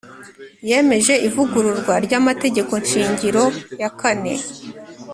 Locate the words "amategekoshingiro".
2.19-3.43